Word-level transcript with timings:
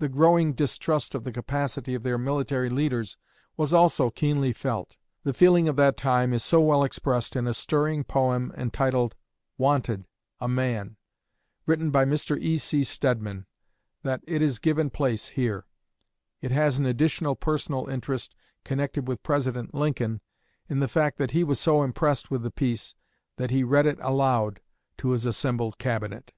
The 0.00 0.10
growing 0.10 0.52
distrust 0.52 1.14
of 1.14 1.24
the 1.24 1.32
capacity 1.32 1.94
of 1.94 2.02
their 2.02 2.18
military 2.18 2.68
leaders 2.68 3.16
was 3.56 3.72
also 3.72 4.10
keenly 4.10 4.52
felt. 4.52 4.98
The 5.24 5.32
feeling 5.32 5.66
of 5.66 5.76
that 5.76 5.96
time 5.96 6.34
is 6.34 6.44
so 6.44 6.60
well 6.60 6.84
expressed 6.84 7.34
in 7.34 7.46
a 7.46 7.54
stirring 7.54 8.04
poem 8.04 8.52
entitled 8.54 9.14
"Wanted, 9.56 10.04
a 10.40 10.46
Man," 10.46 10.98
written 11.64 11.90
by 11.90 12.04
Mr. 12.04 12.38
E.C. 12.38 12.84
Stedman, 12.84 13.46
that 14.02 14.22
it 14.26 14.42
is 14.42 14.58
given 14.58 14.90
place 14.90 15.28
here. 15.28 15.64
It 16.42 16.50
has 16.50 16.78
an 16.78 16.84
additional 16.84 17.34
personal 17.34 17.88
interest 17.88 18.34
connected 18.62 19.08
with 19.08 19.22
President 19.22 19.74
Lincoln 19.74 20.20
in 20.68 20.80
the 20.80 20.86
fact 20.86 21.16
that 21.16 21.30
he 21.30 21.42
was 21.42 21.58
so 21.58 21.82
impressed 21.82 22.30
with 22.30 22.42
the 22.42 22.50
piece 22.50 22.94
that 23.36 23.50
he 23.50 23.64
read 23.64 23.86
it 23.86 23.98
aloud 24.02 24.60
to 24.98 25.12
his 25.12 25.24
assembled 25.24 25.78
Cabinet. 25.78 26.34